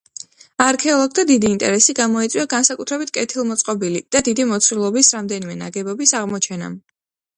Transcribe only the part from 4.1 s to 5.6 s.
და დიდი მოცულობის რამდენიმე